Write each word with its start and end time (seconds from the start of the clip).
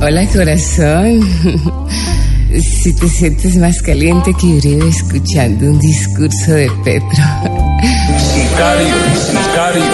Hola 0.00 0.26
corazón. 0.32 1.20
Si 2.60 2.92
te 2.92 3.08
sientes 3.08 3.56
más 3.56 3.80
caliente 3.80 4.34
que 4.34 4.46
Uribe 4.46 4.88
escuchando 4.88 5.66
un 5.66 5.78
discurso 5.78 6.52
de 6.52 6.70
Petro. 6.84 7.08
Sicario, 8.18 8.94
sicario, 9.26 9.84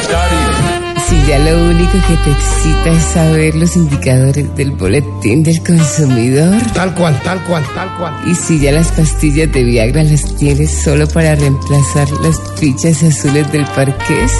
sicario. 0.00 0.76
Si 1.08 1.14
ya 1.28 1.38
lo 1.38 1.70
único 1.70 1.92
que 1.92 2.16
te 2.24 2.30
excita 2.30 2.90
es 2.90 3.02
saber 3.04 3.54
los 3.54 3.76
indicadores 3.76 4.56
del 4.56 4.70
boletín 4.70 5.42
del 5.42 5.62
consumidor. 5.62 6.60
Tal 6.72 6.94
cual, 6.94 7.20
tal 7.22 7.42
cual, 7.44 7.64
tal 7.74 7.94
cual. 7.96 8.14
Y 8.26 8.34
si 8.34 8.58
ya 8.58 8.72
las 8.72 8.92
pastillas 8.92 9.52
de 9.52 9.62
Viagra 9.62 10.02
las 10.04 10.34
tienes 10.36 10.70
solo 10.70 11.06
para 11.08 11.34
reemplazar 11.34 12.10
las 12.22 12.40
fichas 12.56 13.02
azules 13.02 13.50
del 13.52 13.64
parqués. 13.66 14.32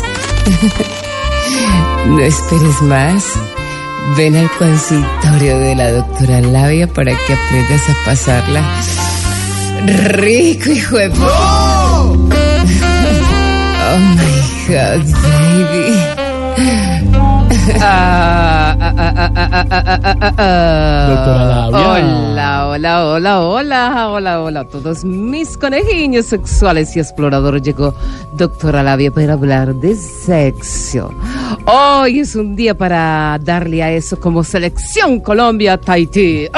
no 2.07 2.21
esperes 2.21 2.83
más. 2.83 3.25
Ven 4.17 4.37
al 4.37 4.51
consultorio 4.59 5.59
de 5.59 5.75
la 5.75 5.91
doctora 5.91 6.41
Labia 6.41 6.87
para 6.87 7.13
que 7.13 7.33
aprendas 7.35 7.83
a 7.89 8.05
pasarla 8.05 8.63
rico, 9.87 10.71
hijo 10.71 10.97
de... 10.97 11.13
¡Oh! 11.21 12.17
my 14.17 14.41
God, 14.69 15.05
baby. 15.23 15.87
Ah, 17.81 18.77
ah, 18.79 18.95
ah, 20.39 21.07
Doctora 21.09 21.45
Labia. 21.71 21.87
Hola, 21.87 22.36
hola, 22.77 23.07
hola, 23.07 23.41
hola, 23.41 24.09
hola, 24.11 24.43
hola 24.43 24.61
a 24.61 24.65
todos 24.65 25.03
mis 25.03 25.57
conejillos 25.57 26.27
sexuales 26.27 26.95
y 26.95 27.01
exploradores. 27.01 27.63
Llegó 27.63 27.95
Doctora 28.35 28.83
Labia 28.83 29.11
para 29.11 29.33
hablar 29.33 29.75
de 29.77 29.95
sexo. 29.95 31.11
Hoy 31.65 32.21
es 32.21 32.37
un 32.37 32.55
día 32.55 32.75
para 32.77 33.39
darle 33.43 33.83
a 33.83 33.93
eso 33.93 34.21
como 34.21 34.45
selección 34.45 35.21
Colombia 35.21 35.79
Tahití. 35.79 36.49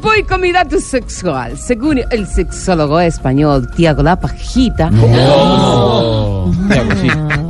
Voy 0.00 0.22
con 0.22 0.40
mi 0.40 0.50
dato 0.50 0.80
sexual. 0.80 1.58
Según 1.58 2.00
el 2.10 2.26
sexólogo 2.26 2.98
español 2.98 3.70
Tiago 3.76 4.02
La 4.02 4.18
Pajita. 4.18 4.88
No. 4.90 6.50
Tiago, 6.70 6.90
sí. 7.02 7.08
¿Qué? 7.08 7.45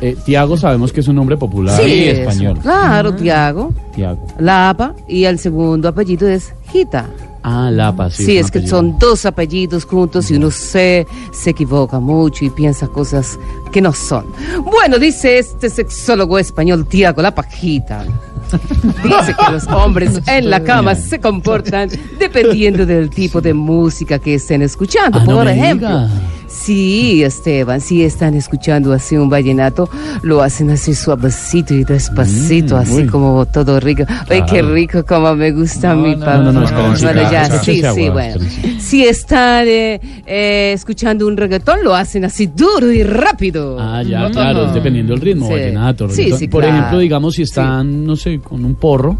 Eh, 0.00 0.16
Tiago 0.24 0.56
sabemos 0.56 0.92
que 0.92 1.00
es 1.00 1.08
un 1.08 1.16
nombre 1.16 1.36
popular 1.36 1.80
y 1.86 2.08
eso. 2.08 2.20
español. 2.22 2.58
Claro, 2.60 3.14
Tiago. 3.14 3.72
Tiago. 3.94 4.26
Lapa 4.38 4.94
y 5.08 5.24
el 5.24 5.38
segundo 5.38 5.88
apellido 5.88 6.28
es 6.28 6.52
Gita. 6.70 7.06
Ah, 7.42 7.70
Lapa, 7.70 8.10
sí. 8.10 8.24
Sí, 8.24 8.38
un 8.38 8.44
es 8.44 8.50
que 8.50 8.66
son 8.66 8.98
dos 8.98 9.26
apellidos 9.26 9.84
juntos 9.84 10.30
y 10.30 10.36
uno 10.36 10.50
se, 10.50 11.06
se 11.32 11.50
equivoca 11.50 12.00
mucho 12.00 12.44
y 12.44 12.50
piensa 12.50 12.86
cosas 12.88 13.38
que 13.70 13.80
no 13.82 13.92
son. 13.92 14.24
Bueno, 14.64 14.98
dice 14.98 15.38
este 15.38 15.68
sexólogo 15.68 16.38
español 16.38 16.86
Tiago 16.86 17.20
La 17.22 17.34
Pajita. 17.34 18.04
Dice 19.02 19.34
que 19.34 19.52
los 19.52 19.66
hombres 19.68 20.20
en 20.26 20.50
la 20.50 20.62
cama 20.62 20.94
se 20.94 21.18
comportan 21.18 21.88
dependiendo 22.18 22.84
del 22.84 23.08
tipo 23.10 23.40
de 23.40 23.54
música 23.54 24.18
que 24.18 24.34
estén 24.34 24.60
escuchando. 24.62 25.18
Ah, 25.20 25.24
Por 25.24 25.48
ejemplo, 25.48 25.88
diga. 25.88 26.10
Sí, 26.54 27.22
Esteban, 27.24 27.80
si 27.80 28.04
están 28.04 28.34
escuchando 28.34 28.92
así 28.92 29.16
un 29.16 29.28
vallenato, 29.28 29.88
lo 30.22 30.40
hacen 30.40 30.70
así 30.70 30.94
suavecito 30.94 31.74
y 31.74 31.84
despacito, 31.84 32.76
Mm, 32.76 32.78
así 32.78 32.94
uy. 33.02 33.06
como 33.06 33.44
todo 33.46 33.80
rico. 33.80 34.04
Ay, 34.30 34.42
qué 34.48 34.62
rico, 34.62 35.04
como 35.04 35.34
me 35.34 35.50
gusta 35.52 35.90
a 35.90 35.94
mi 35.96 36.14
papá. 36.16 36.38
no, 36.38 36.52
no, 36.52 36.64
esperancita, 36.64 37.12
Bueno, 37.12 37.30
ya, 37.32 37.58
sí, 37.62 37.82
sí, 37.94 38.08
bueno. 38.08 38.36
Si 38.78 39.04
están 39.04 39.66
eh, 39.66 40.00
eh, 40.26 40.72
escuchando 40.74 41.26
un 41.26 41.36
reggaetón, 41.36 41.82
lo 41.82 41.94
hacen 41.94 42.24
así 42.24 42.46
duro 42.46 42.90
y 42.90 43.02
rápido. 43.02 43.76
Ah, 43.80 44.02
ya, 44.02 44.30
claro, 44.30 44.72
dependiendo 44.72 45.12
del 45.14 45.20
ritmo, 45.22 45.46
Sí. 45.48 45.52
vallenato, 45.54 46.08
Sí, 46.08 46.16
reggaetón. 46.16 46.38
sí, 46.38 46.48
Por 46.48 46.64
ejemplo, 46.64 46.98
digamos, 47.00 47.34
si 47.34 47.42
están, 47.42 48.06
no 48.06 48.14
sé, 48.16 48.38
con 48.38 48.64
un 48.64 48.76
porro. 48.76 49.16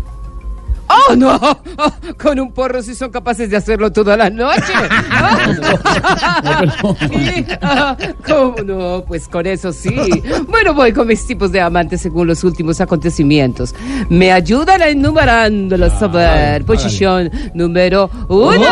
¡Oh, 1.09 1.17
no! 1.17 1.37
Oh, 1.37 1.93
con 2.21 2.39
un 2.39 2.53
porro 2.53 2.83
si 2.83 2.95
son 2.95 3.11
capaces 3.11 3.51
de 3.51 3.57
hacerlo 3.57 3.91
toda 3.93 4.17
la 4.17 4.31
noche. 4.31 4.73
Sí, 7.09 7.47
ah, 7.63 7.97
¿Cómo 8.27 8.57
no? 8.65 9.05
Pues 9.07 9.29
con 9.29 9.47
eso 9.47 9.73
sí. 9.73 9.95
Bueno, 10.49 10.75
voy 10.75 10.93
con 10.93 11.07
mis 11.07 11.27
tipos 11.27 11.53
de 11.53 11.61
amantes 11.61 12.01
según 12.01 12.27
los 12.27 12.45
últimos 12.45 12.81
acontecimientos. 12.81 13.75
Me 14.09 14.33
ayudan 14.33 14.83
a 14.83 14.89
enumerándolos. 14.89 16.03
A 16.03 16.09
ver, 16.09 16.65
posición 16.65 17.31
número 17.55 18.11
uno. 18.29 18.65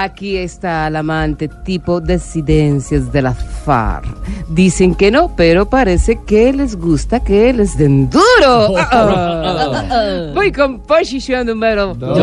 Aquí 0.00 0.36
está 0.36 0.86
el 0.86 0.94
amante 0.94 1.48
tipo 1.48 2.00
disidencias 2.00 3.10
de 3.10 3.20
la 3.20 3.34
FARC. 3.34 4.06
Dicen 4.48 4.94
que 4.94 5.10
no, 5.10 5.34
pero 5.34 5.68
parece 5.68 6.20
que 6.24 6.52
les 6.52 6.76
gusta 6.76 7.18
que 7.18 7.52
les 7.52 7.76
den 7.76 8.08
duro. 8.08 8.76
Ah, 8.78 9.82
ah. 9.90 10.30
Voy 10.34 10.52
con 10.52 10.78
posición 10.78 11.48
número 11.48 11.94
dos. 11.94 12.16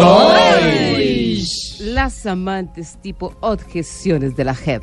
Las 1.81 2.25
amantes 2.25 2.97
tipo 3.01 3.33
objeciones 3.41 4.37
de 4.37 4.45
la 4.45 4.55
JEP. 4.55 4.81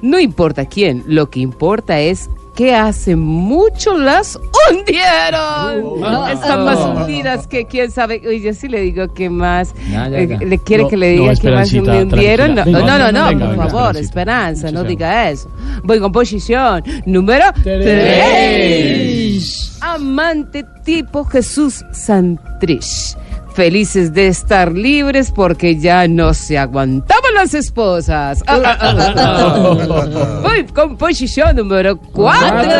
No 0.00 0.18
importa 0.18 0.64
quién, 0.64 1.04
lo 1.06 1.28
que 1.28 1.40
importa 1.40 2.00
es 2.00 2.30
que 2.60 2.74
hace 2.74 3.16
mucho 3.16 3.96
las 3.96 4.38
hundieron. 4.70 6.04
Están 6.30 6.66
más 6.66 6.78
hundidas 6.78 7.46
que 7.46 7.64
quién 7.64 7.90
sabe. 7.90 8.20
Oye, 8.28 8.42
yo 8.42 8.52
sí 8.52 8.68
le 8.68 8.82
digo 8.82 9.14
que 9.14 9.30
más. 9.30 9.72
Ya, 9.90 10.10
ya, 10.10 10.18
eh, 10.18 10.28
ya. 10.28 10.36
¿Le 10.40 10.58
quiere 10.58 10.82
No, 10.82 10.90
que 10.90 10.96
le 10.98 11.16
no, 11.16 11.22
diga 11.22 11.34
que 11.36 11.50
más 11.52 11.72
me 11.72 12.02
hundieron? 12.02 12.54
No, 12.56 12.64
no, 12.66 12.98
no, 12.98 13.12
no, 13.12 13.28
Venga, 13.28 13.46
por 13.46 13.56
venga, 13.56 13.70
favor. 13.70 13.96
Esperanza, 13.96 14.70
no 14.70 14.84
diga 14.84 15.30
eso. 15.30 15.50
Voy 15.84 16.00
con 16.00 16.12
posición 16.12 16.84
número 17.06 17.46
tres. 17.62 19.78
Amante 19.80 20.62
tipo 20.84 21.24
Jesús 21.24 21.82
Santrich. 21.92 23.16
Felices 23.60 24.14
de 24.14 24.28
estar 24.28 24.72
libres 24.72 25.30
porque 25.30 25.76
ya 25.76 26.08
no 26.08 26.32
se 26.32 26.56
aguantaban 26.56 27.34
las 27.34 27.52
esposas. 27.52 28.42
Ah, 28.46 28.58
ah, 28.64 29.12
ah. 29.18 30.40
Voy 30.42 30.64
con 30.64 30.96
posición 30.96 31.56
número 31.56 31.98
cuatro. 31.98 32.70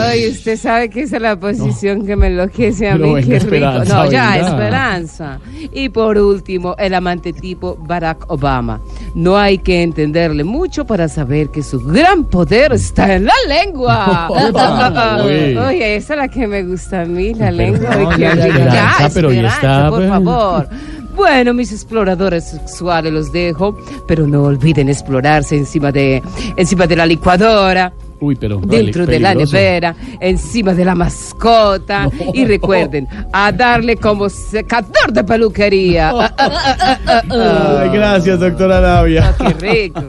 Ay, 0.00 0.28
usted 0.28 0.56
sabe 0.56 0.90
que 0.90 1.02
esa 1.02 1.16
es 1.16 1.22
la 1.22 1.38
posición 1.38 2.04
que 2.04 2.16
me 2.16 2.26
enloquece 2.26 2.88
a 2.88 2.96
mí. 2.96 3.14
Qué 3.22 3.38
rico. 3.38 3.84
No, 3.86 4.10
ya, 4.10 4.38
esperanza. 4.38 5.38
Y 5.72 5.88
por 5.90 6.18
último, 6.18 6.74
el 6.80 6.92
amante 6.92 7.32
tipo 7.32 7.76
Barack 7.76 8.28
Obama. 8.28 8.80
No 9.16 9.38
hay 9.38 9.56
que 9.56 9.82
entenderle 9.82 10.44
mucho 10.44 10.84
para 10.84 11.08
saber 11.08 11.48
que 11.48 11.62
su 11.62 11.80
gran 11.80 12.24
poder 12.24 12.74
está 12.74 13.14
en 13.14 13.24
la 13.24 13.32
lengua. 13.48 14.28
Oye, 15.68 15.96
esa 15.96 16.12
es 16.12 16.18
la 16.20 16.28
que 16.28 16.46
me 16.46 16.62
gusta 16.62 17.00
a 17.00 17.04
mí, 17.06 17.32
la 17.32 17.46
Pero 17.50 17.56
lengua. 17.56 17.96
no, 17.96 18.18
ya, 18.18 18.34
ya, 18.36 18.48
ya, 18.48 18.58
Ya, 18.58 18.94
ya, 19.00 19.10
pero 19.14 19.32
ya 19.32 19.48
está, 19.48 19.88
por 19.88 19.98
pues. 20.00 20.08
favor. 20.10 20.68
Bueno, 21.14 21.54
mis 21.54 21.72
exploradores 21.72 22.44
sexuales 22.50 23.10
los 23.10 23.32
dejo, 23.32 23.74
pero 24.06 24.26
no 24.26 24.42
olviden 24.42 24.90
explorarse 24.90 25.56
encima 25.56 25.90
de, 25.90 26.22
encima 26.58 26.86
de 26.86 26.96
la 26.96 27.06
licuadora, 27.06 27.94
Uy, 28.26 28.34
pero. 28.34 28.58
dentro 28.58 29.04
vale, 29.04 29.12
de 29.12 29.20
la 29.20 29.34
nevera, 29.34 29.94
encima 30.20 30.74
de 30.74 30.84
la 30.84 30.94
mascota. 30.94 32.08
Y 32.34 32.44
recuerden, 32.44 33.06
a 33.32 33.52
darle 33.52 33.96
como 33.96 34.28
secador 34.28 35.12
de 35.12 35.22
peluquería. 35.22 36.10
Ah, 36.10 36.34
ah, 36.38 37.22
ah. 37.30 37.80
Ay, 37.82 37.90
gracias, 37.90 38.40
doctora 38.40 38.80
Navia. 38.80 39.34
Ah, 39.38 39.54
qué 39.58 39.66
rico. 39.72 40.02